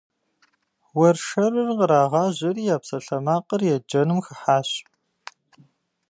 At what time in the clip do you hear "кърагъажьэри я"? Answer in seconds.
1.79-2.77